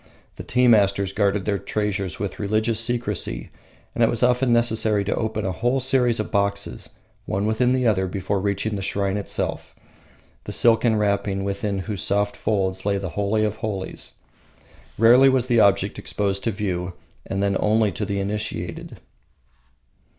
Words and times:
The 0.37 0.43
tea 0.43 0.67
masters 0.67 1.13
guarded 1.13 1.45
their 1.45 1.59
treasures 1.59 2.17
with 2.17 2.39
religious 2.39 2.79
secrecy, 2.79 3.51
and 3.93 4.03
it 4.03 4.09
was 4.09 4.23
often 4.23 4.51
necessary 4.51 5.03
to 5.03 5.13
open 5.15 5.45
a 5.45 5.51
whole 5.51 5.79
series 5.79 6.19
of 6.19 6.31
boxes, 6.31 6.95
one 7.27 7.45
within 7.45 7.75
another, 7.75 8.07
before 8.07 8.39
reaching 8.41 8.75
the 8.75 8.81
shrine 8.81 9.15
itself 9.15 9.75
the 10.45 10.51
silken 10.51 10.95
wrapping 10.95 11.43
within 11.43 11.77
whose 11.85 12.01
soft 12.01 12.35
folds 12.35 12.83
lay 12.83 12.97
the 12.97 13.09
holy 13.09 13.45
of 13.45 13.57
holies. 13.57 14.13
Rarely 14.97 15.29
was 15.29 15.45
the 15.45 15.59
object 15.59 15.99
exposed 15.99 16.43
to 16.45 16.51
view, 16.51 16.93
and 17.27 17.43
then 17.43 17.55
only 17.59 17.91
to 17.91 18.03
the 18.03 18.19
initiated. 18.19 18.97